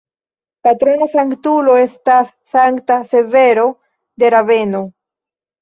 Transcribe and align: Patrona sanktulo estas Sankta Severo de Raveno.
Patrona 0.67 1.07
sanktulo 1.11 1.75
estas 1.81 2.31
Sankta 2.55 2.97
Severo 3.13 3.67
de 4.25 4.33
Raveno. 4.39 4.83